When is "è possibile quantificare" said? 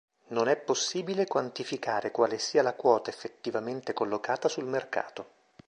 0.47-2.09